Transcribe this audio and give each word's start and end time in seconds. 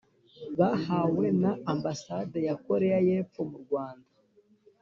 bahawe 0.59 1.25
na 1.41 1.51
Ambasade 1.73 2.37
ya 2.47 2.55
Koreya 2.65 2.99
y’Epfo 3.07 3.41
mu 3.49 3.57
Rwanda 3.63 4.09